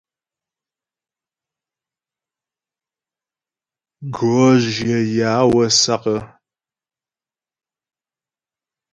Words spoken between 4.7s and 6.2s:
jyə yaə̌ wə́ sǎk.